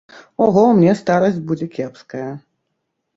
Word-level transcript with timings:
Ого, 0.45 0.61
мне 0.79 0.95
старасць 1.01 1.37
будзе 1.51 1.67
кепская. 1.75 2.31